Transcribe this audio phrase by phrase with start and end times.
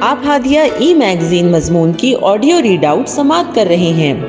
[0.00, 4.20] آپ ہادیہ ای میگزین مضمون کی آڈیو ریڈ آؤٹ سماعت کر رہے ہیں۔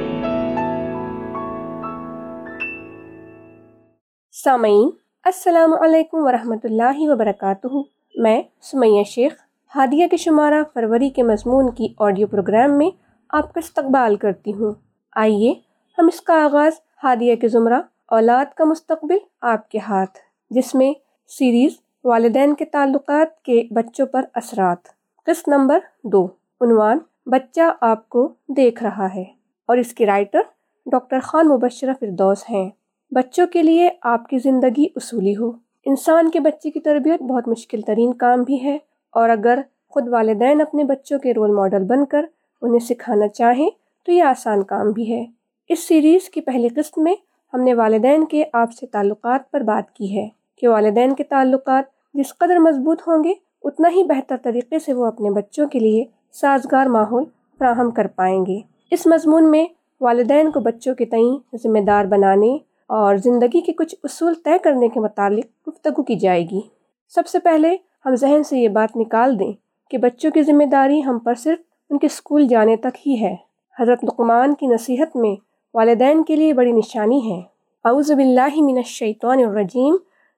[4.31, 4.89] سامعین،
[5.23, 7.67] السلام علیکم ورحمۃ اللہ وبرکاتہ۔
[8.15, 9.33] میں سمیہ شیخ،
[9.75, 12.89] ہادیہ کے شمارہ فروری کے مضمون کی آڈیو پروگرام میں
[13.29, 14.73] آپ کا استقبال کرتی ہوں۔
[15.15, 15.53] آئیے،
[15.97, 16.71] ہم اس کا آغاز
[17.03, 20.17] ہادیہ کے زمرہ اولاد کا مستقبل آپ کے ہاتھ،
[20.49, 20.93] جس میں
[21.27, 21.71] سیریز
[22.03, 24.96] والدین کے تعلقات کے بچوں پر اثرات۔
[25.27, 26.27] قسط نمبر دو۔
[26.61, 29.23] عنوان، بچہ آپ کو دیکھ رہا ہے۔
[29.67, 30.39] اور اس کی رائٹر،
[30.85, 32.69] ڈاکٹر خان مبشرہ فردوس ہیں۔
[33.11, 35.51] بچوں کے لیے آپ کی زندگی اصولی ہو۔
[35.85, 38.77] انسان کے بچے کی تربیت بہت مشکل ترین کام بھی ہے۔
[39.11, 42.25] اور اگر خود والدین اپنے بچوں کے رول ماڈل بن کر
[42.61, 43.69] انہیں سکھانا چاہیں،
[44.05, 45.25] تو یہ آسان کام بھی ہے۔
[45.69, 47.15] اس سیریز کی پہلی قسط میں
[47.53, 51.83] ہم نے والدین کے آپ سے تعلقات پر بات کی ہے کہ والدین کے تعلقات
[52.13, 53.33] جس قدر مضبوط ہوں گے
[53.63, 57.23] اتنا ہی بہتر طریقے سے وہ اپنے بچوں کے لیے سازگار ماحول
[57.59, 58.59] فراہم کر پائیں گے۔
[58.91, 59.65] اس مضمون میں
[60.01, 62.55] والدین کو بچوں کے تئیں ذمہ دار بنانے
[62.87, 66.61] اور زندگی کے کچھ اصول طے کرنے کے متعلق گفتگو کی جائے گی۔
[67.09, 67.75] سب سے پہلے
[68.05, 69.51] ہم ذہن سے یہ بات نکال دیں
[69.89, 71.59] کہ بچوں کی ذمہ داری ہم پر صرف
[71.89, 73.35] ان کے اسکول جانے تک ہی ہے۔
[73.79, 75.35] حضرت لقمان کی نصیحت میں
[75.73, 77.41] والدین کے لیے بڑی نشانی ہے۔
[77.85, 79.95] اعوذ باللہ من الشیطان الرجیم،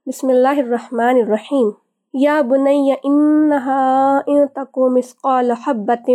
[0.08, 1.70] بسم اللہ الرحمن الرحیم۔
[2.14, 3.82] یا بنی انہا
[4.28, 6.10] ان تکو مسقال حبت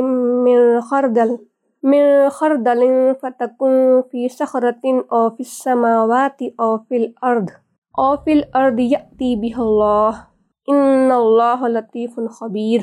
[0.45, 1.34] من خردل
[1.83, 2.83] من خردل
[3.20, 7.50] فتکن فی سخرت او فی السماوات او فی الارض
[7.95, 10.22] او فی الارض یأتی بها اللہ
[10.69, 12.81] ان اللہ لطیف خبیر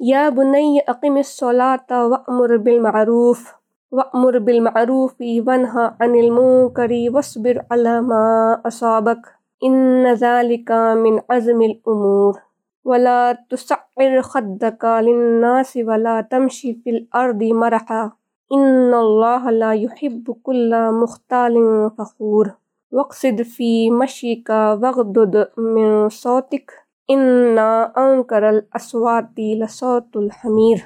[0.00, 3.48] یا بنی اقم الصلاة وأمر بالمعروف
[3.92, 5.14] وأمر بالمعروف
[5.46, 9.26] ونہا عن المنکر واصبر على ما اصابک
[9.62, 10.70] ان ذالک
[11.02, 12.49] من عزم الامور
[12.84, 18.08] ولا تصعر خدك للناس ولا تمشي في الأرض مرحا
[18.50, 21.54] إن الله لا يحب كل مختال
[21.98, 22.46] فخور
[22.92, 26.70] واقصد في مشيك واغضض من صوتك
[27.10, 27.58] إن
[27.98, 30.76] أنكر الأصوات لصوت الحمير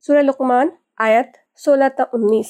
[0.00, 0.68] سورہ لقمان،
[0.98, 2.46] آیت سولہ تا انیس۔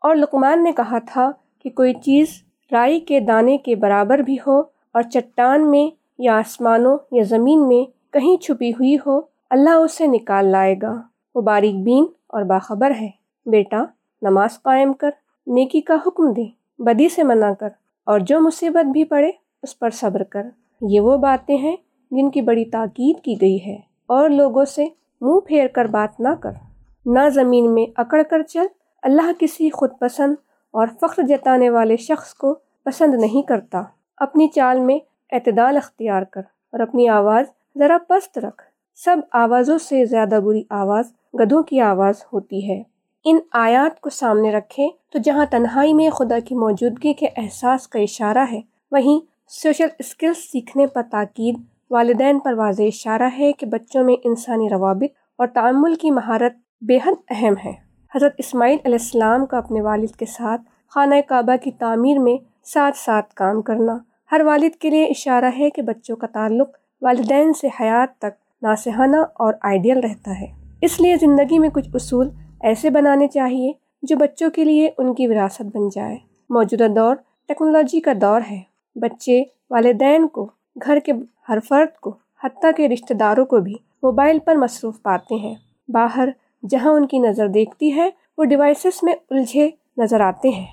[0.00, 2.26] اور لقمان نے کہا تھا کہ کوئی چیز
[2.72, 7.93] رائی کے دانے کے برابر بھی ہو اور چٹان میں یا آسمانوں یا زمین میں
[8.14, 9.20] کہیں چھپی ہوئی ہو،
[9.50, 11.02] اللہ اسے نکال لائے گا۔
[11.34, 13.08] وہ باریک بین اور باخبر ہے۔
[13.46, 13.84] بیٹا،
[14.22, 15.10] نماز قائم کر،
[15.46, 16.42] نیکی کا حکم دے،
[16.78, 17.68] بدی سے منع کر۔
[18.04, 19.30] اور جو مصیبت بھی پڑے،
[19.62, 20.46] اس پر صبر کر۔
[20.80, 21.76] یہ وہ باتیں ہیں
[22.10, 23.76] جن کی بڑی تاکید کی گئی ہے۔
[24.06, 24.86] اور لوگوں سے
[25.20, 26.50] منہ پھیر کر بات نہ کر۔
[27.06, 28.66] نہ زمین میں اکڑ کر چل۔
[29.02, 30.34] اللہ کسی خود پسند
[30.70, 32.54] اور فخر جتانے والے شخص کو
[32.84, 33.82] پسند نہیں کرتا۔
[34.16, 34.98] اپنی چال میں
[35.32, 36.40] اعتدال اختیار کر
[36.72, 37.44] اور اپنی آواز
[37.78, 38.62] ذرا پست رکھ۔
[38.94, 41.04] سب آوازوں سے زیادہ بری آواز،
[41.40, 42.82] گدھوں کی آواز ہوتی ہے۔
[43.24, 47.98] ان آیات کو سامنے رکھیں تو جہاں تنہائی میں خدا کی موجودگی کے احساس کا
[47.98, 48.60] اشارہ ہے،
[48.92, 51.56] وہیں سوشل اسکلس سیکھنے پر تاکید،
[51.90, 56.52] والدین پر واضح اشارہ ہے کہ بچوں میں انسانی روابط اور تعمل کی مہارت
[56.82, 57.72] بے حد اہم ہے۔
[58.14, 62.96] حضرت اسماعیل علیہ السلام کا اپنے والد کے ساتھ خانہ کعبہ کی تعمیر میں ساتھ
[62.96, 63.98] ساتھ کام کرنا
[64.32, 66.68] ہر والد کے لیے اشارہ ہے کہ بچوں کا تعلق
[67.04, 70.46] والدین سے حیات تک ناسہانہ اور آئیڈیل رہتا ہے۔
[70.82, 73.72] اس لیے زندگی میں کچھ اصول ایسے بنانے چاہیے
[74.02, 76.16] جو بچوں کے لیے ان کی وراثت بن جائے۔
[76.50, 77.16] موجودہ دور
[77.48, 78.60] ٹیکنالوجی کا دور ہے۔
[78.94, 80.48] بچے والدین کو،
[80.86, 81.12] گھر کے
[81.48, 85.54] ہر فرد کو، حتیٰ کے رشتہ داروں کو بھی موبائل پر مصروف پاتے ہیں۔
[85.88, 86.28] باہر
[86.68, 90.66] جہاں ان کی نظر دیکھتی ہے، وہ ڈیوائسز میں الجھے نظر آتے ہیں۔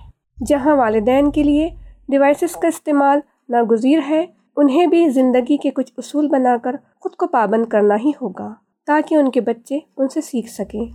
[0.45, 1.69] جہاں والدین کے لیے
[2.09, 3.19] ڈیوائسز کا استعمال
[3.49, 4.25] ناگزیر ہے
[4.57, 8.53] انہیں بھی زندگی کے کچھ اصول بنا کر خود کو پابند کرنا ہی ہوگا،
[8.85, 10.85] تاکہ ان کے بچے ان سے سیکھ سکیں۔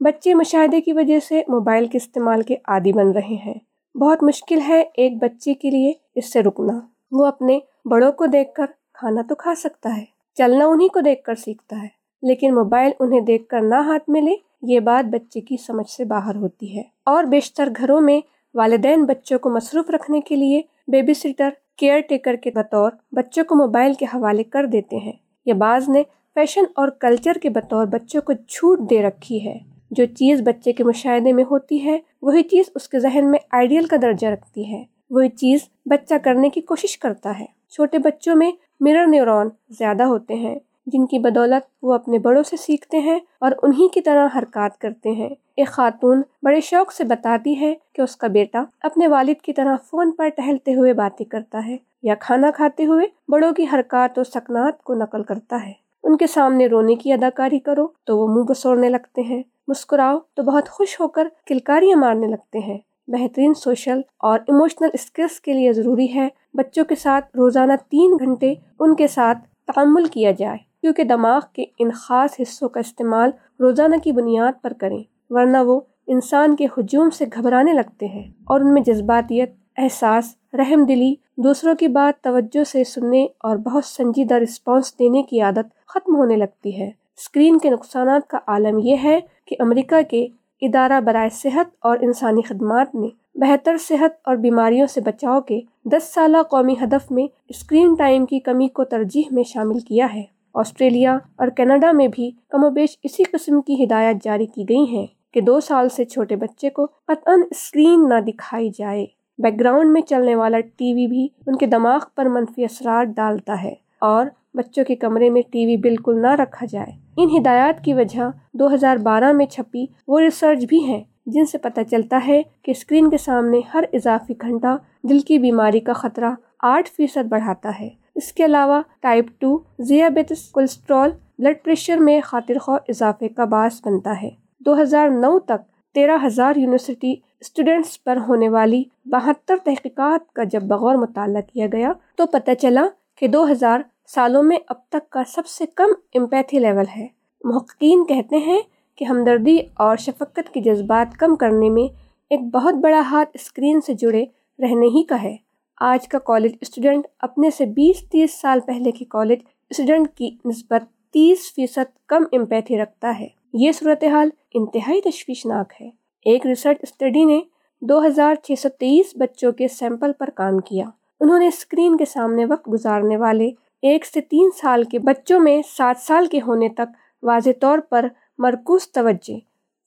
[0.00, 3.54] بچے مشاہدے کی وجہ سے موبائل کے استعمال کے عادی بن رہے ہیں۔
[3.98, 6.80] بہت مشکل ہے ایک بچے کے لیے اس سے رکنا۔
[7.10, 11.22] وہ اپنے بڑوں کو دیکھ کر کھانا تو کھا سکتا ہے، چلنا انہیں کو دیکھ
[11.22, 11.88] کر سیکھتا ہے۔
[12.22, 16.04] لیکن موبائل انہیں دیکھ کر نہ ہاتھ میں لے یہ بات بچے کی سمجھ سے
[16.04, 18.20] باہر ہوتی ہے۔ اور بیشتر گھروں میں
[18.54, 23.54] والدین بچوں کو مصروف رکھنے کے لیے بیبی سیٹر کیئر ٹیکر کے بطور بچوں کو
[23.54, 25.12] موبائل کے حوالے کر دیتے ہیں۔
[25.46, 26.02] یا بعض نے
[26.34, 29.58] فیشن اور کلچر کے بطور بچوں کو چھوٹ دے رکھی ہے۔
[29.90, 33.86] جو چیز بچے کے مشاہدے میں ہوتی ہے، وہی چیز اس کے ذہن میں آئیڈیل
[33.86, 38.50] کا درجہ رکھتی ہے۔ وہی چیز بچہ کرنے کی کوشش کرتا ہے۔ چھوٹے بچوں میں
[38.80, 43.52] مرر نیورون زیادہ ہوتے ہیں۔ جن کی بدولت وہ اپنے بڑوں سے سیکھتے ہیں اور
[43.62, 48.16] انہی کی طرح حرکات کرتے ہیں۔ ایک خاتون بڑے شوق سے بتاتی ہے کہ اس
[48.16, 52.50] کا بیٹا اپنے والد کی طرح فون پر ٹہلتے ہوئے باتیں کرتا ہے یا کھانا
[52.50, 55.72] کھاتے ہوئے بڑوں کی حرکات و سکنات کو نقل کرتا ہے۔
[56.04, 60.42] ان کے سامنے رونے کی اداکاری کرو تو وہ منہ بسوڑنے لگتے ہیں۔ مسکراؤ تو
[60.42, 62.78] بہت خوش ہو کر کلکاریاں مارنے لگتے ہیں۔
[63.08, 68.54] بہترین سوشل اور ایموشنل اسکلس کے لیے ضروری ہے بچوں کے ساتھ روزانہ تین گھنٹے
[68.80, 73.30] ان کے ساتھ تعمل کیا جائے۔ کیونکہ دماغ کے ان خاص حصوں کا استعمال
[73.60, 78.60] روزانہ کی بنیاد پر کریں، ورنہ وہ انسان کے ہجوم سے گھبرانے لگتے ہیں اور
[78.60, 84.34] ان میں جذباتیت، احساس، رحم دلی، دوسروں کی بات توجہ سے سننے اور بہت سنجیدہ
[84.34, 89.20] رسپانس دینے کی عادت ختم ہونے لگتی ہے۔ اسکرین کے نقصانات کا عالم یہ ہے
[89.46, 90.26] کہ امریکہ کے
[90.62, 96.14] ادارہ برائے صحت اور انسانی خدمات نے بہتر صحت اور بیماریوں سے بچاؤ کے دس
[96.14, 101.18] سالہ قومی ہدف میں اسکرین ٹائم کی کمی کو ترجیح میں شامل کیا ہے۔ آسٹریلیا
[101.36, 105.06] اور کینیڈا میں بھی کم و بیش اسی قسم کی ہدایات جاری کی گئی ہیں
[105.32, 109.06] کہ دو سال سے چھوٹے بچے کو قطعا اسکرین نہ دکھائی جائے۔
[109.38, 113.62] بیک گراؤنڈ میں چلنے والا ٹی وی بھی ان کے دماغ پر منفی اثرات ڈالتا
[113.62, 117.94] ہے اور بچوں کے کمرے میں ٹی وی بالکل نہ رکھا جائے۔ ان ہدایات کی
[117.94, 122.42] وجہ دو ہزار بارہ میں چھپی وہ ریسرچ بھی ہیں جن سے پتہ چلتا ہے
[122.62, 124.76] کہ اسکرین کے سامنے ہر اضافی گھنٹہ
[125.08, 130.48] دل کی بیماری کا خطرہ آٹھ فیصد بڑھاتا ہے۔ اس کے علاوہ ٹائپ ٹو ذیابیطس
[130.48, 134.30] کولسٹرول بلڈ پریشر میں خاطر خواہ اضافے کا باعث بنتا ہے۔
[134.60, 140.62] دو ہزار نو تک تیرہ ہزار یونیورسٹی اسٹوڈینٹس پر ہونے والی بہتر تحقیقات کا جب
[140.62, 142.86] بغور مطالعہ کیا گیا تو پتہ چلا
[143.16, 147.06] کہ دو ہزار سالوں میں اب تک کا سب سے کم امپیتھی لیول ہے۔
[147.44, 148.60] محققین کہتے ہیں
[148.96, 151.88] کہ ہمدردی اور شفقت کے جذبات کم کرنے میں
[152.30, 154.24] ایک بہت بڑا ہاتھ اسکرین سے جڑے
[154.58, 155.36] رہنے ہی کا ہے۔
[155.80, 159.38] آج کا کالج اسٹوڈنٹ اپنے سے بیس تیس سال پہلے کے کالج
[159.70, 165.86] اسٹوڈنٹ کی نسبت تیس فیصد کم امپیتھی رکھتا ہے۔ یہ صورتحال انتہائی تشویشناک ہے۔
[166.24, 167.40] ایک ریسرچ اسٹڈی نے
[167.80, 170.84] دو ہزار چھ سو تیئیس بچوں کے سیمپل پر کام کیا۔
[171.20, 173.50] انہوں نے اسکرین کے سامنے وقت گزارنے والے
[173.82, 178.08] ایک سے تین سال کے بچوں میں سات سال کے ہونے تک واضح طور پر
[178.38, 179.38] مرکوز توجہ،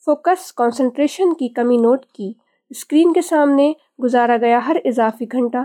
[0.05, 2.33] فوکس، کانسنٹریشن کی کمی نوٹ کی۔
[2.69, 5.57] اسکرین کے سامنے گزارا گیا ہر اضافی گھنٹہ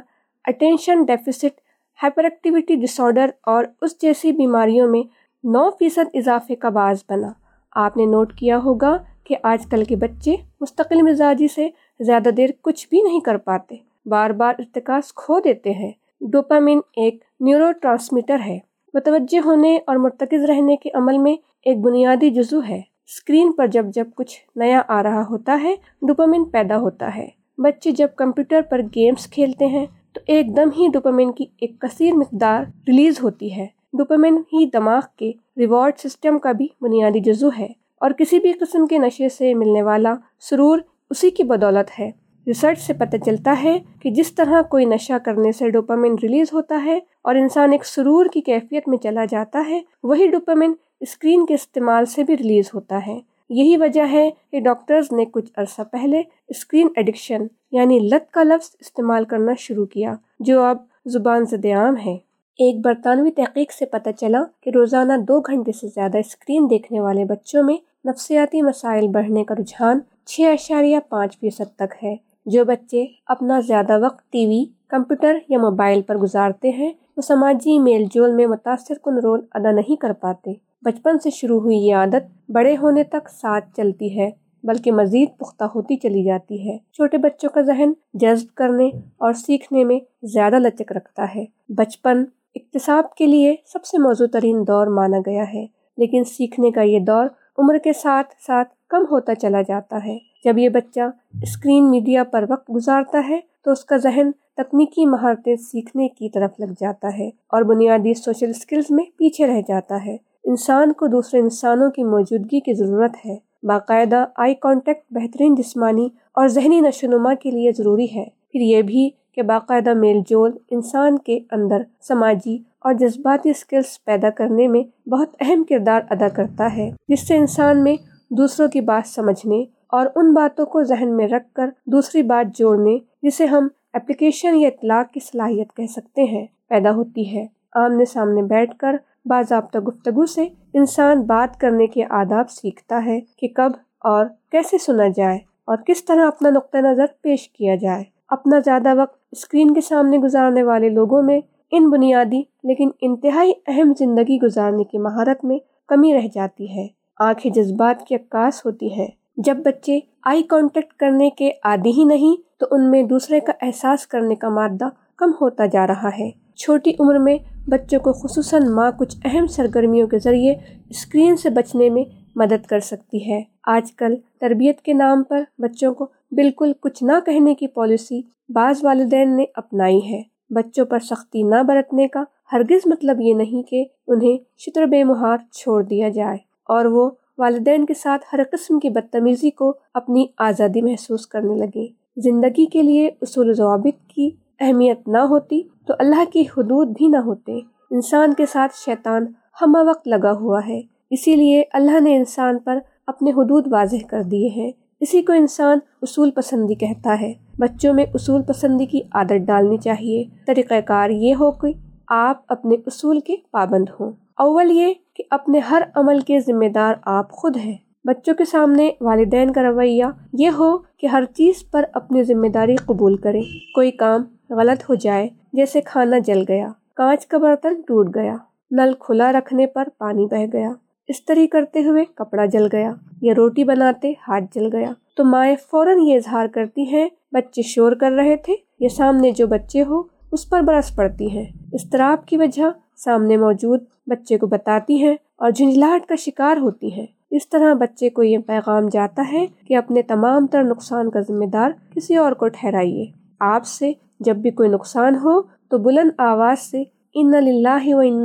[0.45, 1.61] اٹینشن ڈیفیسٹ
[2.03, 5.03] ہائپر ایکٹیویٹی ڈس آڈر اور اس جیسی بیماریوں میں
[5.45, 7.29] نو فیصد اضافے کا باعث بنا۔
[7.73, 11.69] آپ نے نوٹ کیا ہوگا کہ آج کل کے بچے مستقل مزاجی سے
[12.01, 13.77] زیادہ دیر کچھ بھی نہیں کر پاتے،
[14.07, 18.59] بار بار ارتکاز کھو دیتے ہیں۔ ڈوپامن ایک نیورو ٹرانسمیٹر ہے۔
[18.95, 23.87] متوجہ ہونے اور مرتکز رہنے کے عمل میں ایک بنیادی جزو ہے۔ اسکرین پر جب
[23.95, 28.81] جب کچھ نیا آ رہا ہوتا ہے ڈوپامن پیدا ہوتا ہے۔ بچے جب کمپیوٹر پر
[28.95, 33.67] گیمز کھیلتے ہیں تو ایک دم ہی ڈوپامن کی ایک کثیر مقدار ریلیز ہوتی ہے۔
[33.93, 37.69] ڈوپامن ہی دماغ کے ریوارڈ سسٹم کا بھی بنیادی جزو ہے
[38.01, 40.79] اور کسی بھی قسم کے نشے سے ملنے والا سرور
[41.11, 42.11] اسی کی بدولت ہے۔
[42.47, 46.83] ریسرچ سے پتہ چلتا ہے کہ جس طرح کوئی نشہ کرنے سے ڈوپامن ریلیز ہوتا
[46.85, 51.55] ہے اور انسان ایک سرور کی کیفیت میں چلا جاتا ہے، وہی ڈوپامن اسکرین کے
[51.55, 53.19] استعمال سے بھی ریلیز ہوتا ہے۔
[53.49, 58.77] یہی وجہ ہے کہ ڈاکٹرز نے کچھ عرصہ پہلے اسکرین ایڈکشن یعنی لت کا لفظ
[58.81, 60.77] استعمال کرنا شروع کیا، جو اب
[61.07, 62.19] زبان زد عام ہے۔
[62.59, 67.25] ایک برطانوی تحقیق سے پتہ چلا کہ روزانہ دو گھنٹے سے زیادہ اسکرین دیکھنے والے
[67.25, 72.17] بچوں میں نفسیاتی مسائل بڑھنے کا رجحان چھ اشاریہ پانچ فیصد تک ہے۔
[72.47, 77.79] جو بچے اپنا زیادہ وقت ٹی وی، کمپیوٹر یا موبائل پر گزارتے ہیں، وہ سماجی
[77.79, 80.53] میل جول میں متاثر کن رول ادا نہیں کر پاتے۔
[80.85, 84.31] بچپن سے شروع ہوئی یہ عادت بڑے ہونے تک ساتھ چلتی ہے،
[84.65, 89.85] بلکہ مزید پختہ ہوتی چلی جاتی ہے۔ چھوٹے بچوں کا ذہن جذب کرنے اور سیکھنے
[89.85, 95.19] میں زیادہ لچک رکھتا ہے۔ بچپن اقتصاب کے لیے سب سے موضوع ترین دور مانا
[95.19, 95.67] گیا ہے،
[95.99, 97.27] لیکن سیکھنے کا یہ دور
[97.59, 101.01] عمر کے ساتھ ساتھ کم ہوتا چلا جاتا ہے۔ جب یہ بچہ
[101.43, 106.51] اسکرین میڈیا پر وقت گزارتا ہے، تو اس کا ذہن تکنیکی مہارتیں سیکھنے کی طرف
[106.59, 111.41] لگ جاتا ہے اور بنیادی سوشل اسکلز میں پیچھے رہ جاتا ہے۔ انسان کو دوسرے
[111.41, 117.35] انسانوں کی موجودگی کی ضرورت ہے۔ باقاعدہ آئی کانٹیکٹ بہترین جسمانی اور ذہنی نشو نما
[117.35, 122.59] کے لیے ضروری ہے۔ پھر یہ بھی کہ باقاعدہ میل جول انسان کے اندر سماجی
[122.81, 127.85] اور جذباتی اسکلس پیدا کرنے میں بہت اہم کردار ادا کرتا ہے، جس سے انسان
[127.85, 127.97] میں
[128.31, 132.99] دوسروں کی بات سمجھنے اور ان باتوں کو ذہن میں رکھ کر دوسری بات جوڑنے،
[133.23, 138.43] جسے ہم اپلیکیشن یا اطلاق کی صلاحیت کہہ سکتے ہیں، پیدا ہوتی ہے۔ آمنے سامنے
[138.43, 144.27] بیٹھ کر باضابطہ گفتگو سے انسان بات کرنے کے آداب سیکھتا ہے کہ کب اور
[144.53, 149.17] کیسے سنا جائے اور کس طرح اپنا نقطۂ نظر پیش کیا جائے۔ اپنا زیادہ وقت
[149.33, 151.41] اسکرین کے سامنے گزارنے والے لوگوں میں
[151.71, 156.87] ان بنیادی لیکن انتہائی اہم زندگی گزارنے کی مہارت میں کمی رہ جاتی ہے۔
[157.21, 162.61] آنکھیں جذبات کی عکاس ہوتی ہے جب بچے آئی کانٹیکٹ کرنے کے عادی ہی نہیں،
[162.61, 166.91] تو ان میں دوسرے کا احساس کرنے کا مادہ کم ہوتا جا رہا ہے۔ چھوٹی
[167.01, 170.55] عمر میں بچوں کو خصوصاً ماں کچھ اہم سرگرمیوں کے ذریعے
[170.91, 172.05] اسکرین سے بچنے میں
[172.37, 177.13] مدد کر سکتی ہے۔ آج کل تربیت کے نام پر بچوں کو بالکل کچھ نہ
[177.27, 182.81] کہنے کی پالیسی بعض والدین نے اپنائی ہے۔ بچوں پر سختی نہ برتنے کا ہرگز
[182.87, 187.95] مطلب یہ نہیں کہ انہیں شطر بے مہار چھوڑ دیا جائے۔ اور وہ والدین کے
[187.95, 193.53] ساتھ ہر قسم کی بدتمیزی کو اپنی آزادی محسوس کرنے لگے۔ زندگی کے لیے اصول
[193.53, 194.31] ضوابط کی
[194.65, 199.27] اہمیت نہ ہوتی تو اللہ کی حدود بھی نہ ہوتے۔ انسان کے ساتھ شیطان
[199.63, 200.81] ہمہ وقت لگا ہوا ہے۔
[201.11, 205.79] اسی لیے اللہ نے انسان پر اپنے حدود واضح کر دیے ہیں۔ اسی کو انسان
[206.03, 211.35] اصول پسندی کہتا ہے۔ بچوں میں اصول پسندی کی عادت ڈالنی چاہیے۔ طریقہ کار یہ
[211.35, 211.73] ہو کہ
[212.09, 216.95] آپ اپنے اصول کے پابند ہوں۔ اول یہ کہ اپنے ہر عمل کے ذمہ دار
[217.05, 221.85] آپ خود ہیں۔ بچوں کے سامنے والدین کا رویہ یہ ہو کہ ہر چیز پر
[221.93, 223.43] اپنی ذمہ داری قبول کریں۔
[223.75, 228.37] کوئی کام غلط ہو جائے جیسے کھانا جل گیا۔ کانچ کا برتن ٹوٹ گیا۔
[228.71, 230.71] نل کھلا رکھنے پر پانی بہ گیا۔
[231.09, 235.99] استری کرتے ہوئے کپڑا جل گیا۔ یا روٹی بناتے ہاتھ جل گیا۔ تو مائیں فوراً
[236.01, 240.51] یہ اظہار کرتی ہیں، بچے شور کر رہے تھے، یا سامنے جو بچے ہو، اس
[240.51, 242.63] پر برس پڑتی ہیں۔ استراب کی وجہ
[242.97, 248.11] سامنے موجود بچے کو بتاتی ہیں اور جھنجھلاہٹ کا شکار ہوتی ہیں۔ اس طرح بچے
[248.11, 252.33] کو یہ پیغام جاتا ہے کہ اپنے تمام تر نقصان کا ذمہ دار کسی اور
[252.33, 253.07] کو ٹھہرائیے۔
[253.41, 256.83] آپ سے جب بھی کوئی نقصان ہو تو بلند آواز سے
[257.15, 258.25] ان اللہ و ان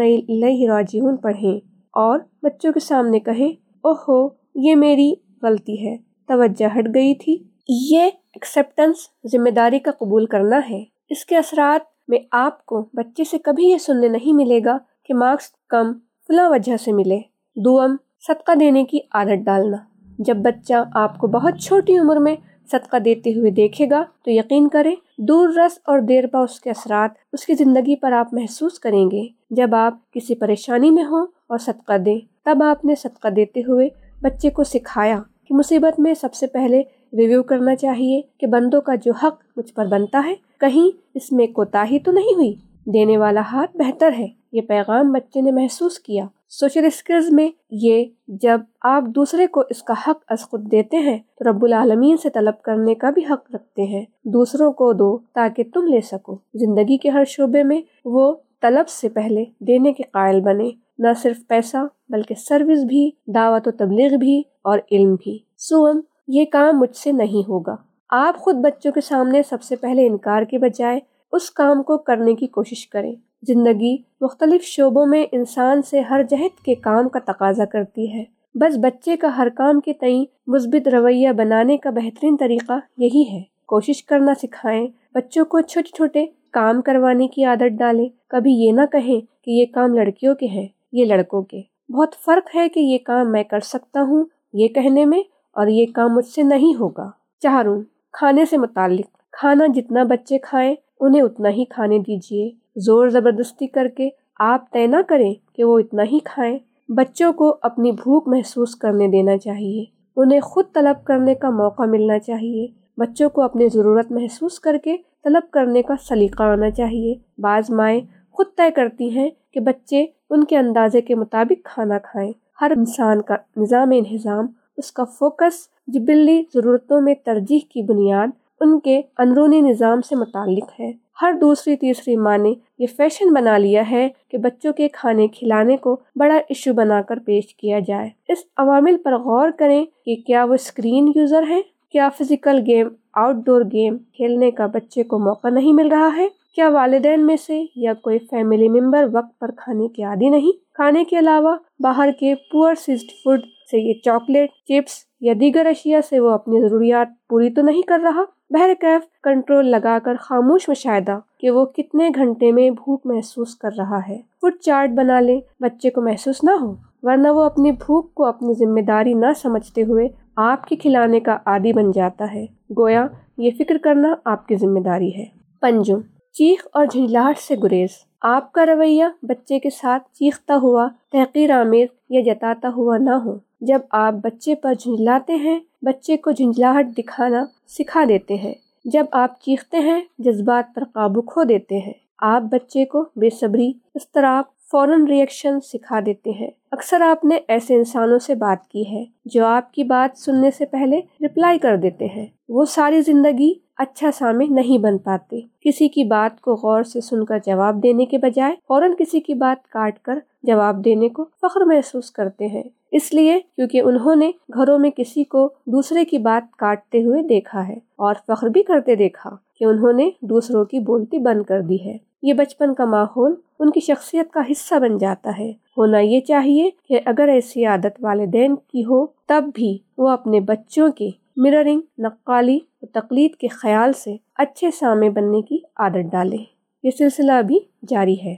[0.69, 1.60] راجعون پڑھیں
[1.93, 8.01] اور بچوں کے سامنے کہیں، اوہو، یہ میری غلطی ہے، توجہ ہٹ گئی تھی۔ یہ
[8.03, 8.96] ایکسیپٹنس
[9.31, 13.67] ذمہ داری کا قبول کرنا ہے۔ اس کے اثرات میں آپ کو بچے سے کبھی
[13.67, 15.93] یہ سننے نہیں ملے گا کہ مارکس کم
[16.27, 17.19] فلاں وجہ سے ملے۔
[17.55, 17.96] دوم،
[18.27, 19.77] صدقہ دینے کی عادت ڈالنا۔
[20.19, 22.36] جب بچہ آپ کو بہت چھوٹی عمر میں
[22.71, 26.69] صدقہ دیتے ہوئے دیکھے گا تو یقین کریں دور رس اور دیر پا اس کے
[26.69, 31.25] اثرات اس کی زندگی پر آپ محسوس کریں گے۔ جب آپ کسی پریشانی میں ہوں
[31.47, 33.89] اور صدقہ دیں، تب آپ نے صدقہ دیتے ہوئے
[34.21, 36.81] بچے کو سکھایا کہ مصیبت میں سب سے پہلے
[37.13, 41.47] ریویو کرنا چاہیے کہ بندوں کا جو حق مجھ پر بنتا ہے، کہیں اس میں
[41.47, 42.53] کوتاہی تو نہیں ہوئی؟
[42.93, 48.05] دینے والا ہاتھ بہتر ہے۔ یہ پیغام بچے نے محسوس کیا۔ سوشل اسکلز میں یہ
[48.27, 52.29] جب آپ دوسرے کو اس کا حق از خود دیتے ہیں، تو رب العالمین سے
[52.29, 56.98] طلب کرنے کا بھی حق رکھتے ہیں۔ دوسروں کو دو تاکہ تم لے سکو۔ زندگی
[56.98, 60.69] کے ہر شعبے میں وہ طلب سے پہلے دینے کے قائل بنے۔
[61.00, 61.77] نہ صرف پیسہ،
[62.10, 67.12] بلکہ سروس بھی، دعوت و تبلیغ بھی اور علم بھی۔ سوم یہ کام مجھ سے
[67.12, 67.75] نہیں ہوگا۔
[68.10, 71.00] آپ خود بچوں کے سامنے سب سے پہلے انکار کے بجائے
[71.31, 73.15] اس کام کو کرنے کی کوشش کریں۔
[73.48, 78.24] زندگی مختلف شعبوں میں انسان سے ہر جہت کے کام کا تقاضا کرتی ہے۔
[78.55, 83.41] بس بچے کا ہر کام کے تئیں مثبت رویہ بنانے کا بہترین طریقہ یہی ہے۔
[83.65, 88.81] کوشش کرنا سکھائیں۔ بچوں کو چھوٹے چھوٹے کام کروانے کی عادت ڈالیں۔ کبھی یہ نہ
[88.91, 92.98] کہیں کہ یہ کام لڑکیوں کے ہیں، یہ لڑکوں کے۔ بہت فرق ہے کہ یہ
[93.05, 95.19] کام میں کر سکتا ہوں یہ کہنے میں
[95.51, 97.09] اور یہ کام مجھ سے نہیں ہوگا۔
[97.39, 97.81] چاروں
[98.12, 103.88] کھانے سے متعلق۔ کھانا جتنا بچے کھائیں انہیں اتنا ہی کھانے دیجیے زور زبردستی کر
[103.88, 108.75] کے آپ طے نہ کریں کہ وہ اتنا ہی کھائیں۔ بچوں کو اپنی بھوک محسوس
[108.75, 109.84] کرنے دینا چاہیے۔
[110.15, 114.98] انہیں خود طلب کرنے کا موقع ملنا چاہیے۔ بچوں کو اپنی ضرورت محسوس کر کے
[115.24, 118.01] طلب کرنے کا سلیقہ آنا چاہیے۔ بعض مائیں
[118.32, 123.22] خود طے کرتی ہیں کہ بچے ان کے اندازے کے مطابق کھانا کھائیں۔ ہر انسان
[123.22, 128.27] کا نظام انہضام، اس کا فوکس جبلی ضرورتوں میں ترجیح کی بنیاد
[128.62, 133.58] ان کے اندرونی نظام سے متعلق ہے۔ ہر دوسری تیسری ماں نے یہ فیشن بنا
[133.58, 138.10] لیا ہے کہ بچوں کے کھانے کھلانے کو بڑا ایشو بنا کر پیش کیا جائے۔
[138.28, 141.62] اس عوامل پر غور کریں کہ کیا وہ اسکرین یوزر ہیں؟
[141.92, 146.28] کیا physical game outdoor game کھیلنے کا بچے کو موقع نہیں مل رہا ہے؟
[146.56, 151.04] کیا والدین میں سے یا کوئی فیملی ممبر وقت پر کھانے کے عادی نہیں؟ کھانے
[151.04, 153.39] کے علاوہ باہر کے پور سیزڈ فوڈ
[153.72, 158.00] سے یہ چاکلیٹ چپس یا دیگر اشیاء سے وہ اپنی ضروریات پوری تو نہیں کر
[158.04, 163.70] رہا؟ بہرکیف کنٹرول لگا کر خاموش مشاہدہ کہ وہ کتنے گھنٹے میں بھوک محسوس کر
[163.77, 168.13] رہا ہے۔ فوڈ چارٹ بنا لے بچے کو محسوس نہ ہو۔ ورنہ وہ اپنی بھوک
[168.13, 172.46] کو اپنی ذمہ داری نہ سمجھتے ہوئے آپ کے کھلانے کا عادی بن جاتا ہے۔
[172.77, 175.25] گویا، یہ فکر کرنا آپ کی ذمہ داری ہے۔
[175.62, 176.00] پنجم،
[176.34, 177.89] چیخ اور جھنجھلاہٹ سے گریز۔
[178.22, 183.49] آپ کا رویہ بچے کے ساتھ چیختا ہوا، تحقیر آمیز یا جتاتا ہوا نہ ہو۔
[183.62, 188.54] جب آپ بچے پر جھنجھلاتے ہیں، بچے کو جھنجھلاہٹ دکھانا سکھا دیتے ہیں۔
[188.86, 193.72] جب آپ چیختے ہیں، جذبات پر قابو کھو دیتے ہیں۔ آپ بچے کو بے صبری،
[193.96, 199.06] اضطراب، فوراً ریئیکشن سکھا دیتے ہیں۔ اکثر آپ نے ایسے انسانوں سے بات کی ہے
[199.25, 204.09] جو آپ کی بات سننے سے پہلے رپلائی کر دیتے ہیں۔ وہ ساری زندگی اچھا
[204.13, 208.17] سامع نہیں بن پاتے۔ کسی کی بات کو غور سے سن کر جواب دینے کے
[208.17, 213.13] بجائے فوراً کسی کی بات کاٹ کر جواب دینے کو فخر محسوس کرتے ہیں۔ اس
[213.13, 217.77] لیے کیونکہ انہوں نے گھروں میں کسی کو دوسرے کی بات کاٹتے ہوئے دیکھا ہے
[217.95, 221.98] اور فخر بھی کرتے دیکھا کہ انہوں نے دوسروں کی بولتی بند کر دی ہے۔
[222.24, 226.69] یہ بچپن کا ماحول ان کی شخصیت کا حصہ بن جاتا ہے۔ ہونا یہ چاہیے
[226.89, 232.59] کہ اگر ایسی عادت والدین کی ہو، تب بھی وہ اپنے بچوں کے مررنگ نقالی
[232.81, 236.45] و تقلید کے خیال سے اچھے سامے بننے کی عادت ڈالیں۔
[236.83, 238.36] یہ سلسلہ بھی جاری ہے۔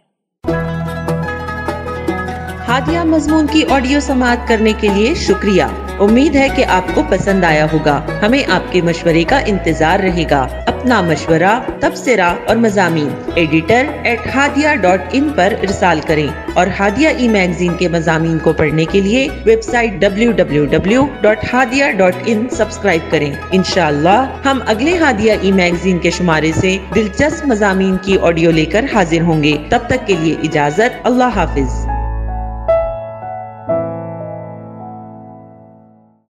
[2.67, 5.63] ہادیہ مضمون کی آڈیو سماعت کرنے کے لیے شکریہ۔
[6.00, 10.24] امید ہے کہ آپ کو پسند آیا ہوگا۔ ہمیں آپ کے مشورے کا انتظار رہے
[10.31, 10.48] گا۔
[10.81, 17.09] اپنا مشورہ تبصرہ اور مضامین۔ Editor at Hadiya dot in پر ارسال کریں اور ہادیہ
[17.17, 19.27] ای میگزین کے مضامین کو پڑھنے کے لیے
[19.61, 25.51] website W W W dot Hadiya dot in subscribe کریں۔ انشاءاللہ، ہم اگلے ہادیہ ای
[25.51, 30.07] میگزین کے شمارے سے دلچسپ مضامین کی آڈیو لے کر حاضر ہوں گے۔ تب تک
[30.07, 31.90] کے لیے اجازت۔ اللہ حافظ۔